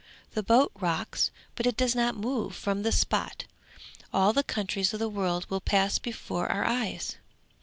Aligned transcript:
The 0.31 0.41
boat 0.41 0.71
rocks, 0.79 1.29
but 1.53 1.67
it 1.67 1.77
does 1.77 1.93
not 1.93 2.15
move 2.17 2.55
from 2.55 2.81
the 2.81 2.91
spot; 2.91 3.45
all 4.11 4.33
the 4.33 4.41
countries 4.41 4.95
of 4.95 4.99
the 4.99 5.07
world 5.07 5.47
will 5.51 5.61
pass 5.61 5.99
before 5.99 6.47
our 6.47 6.65
eyes.' 6.65 7.17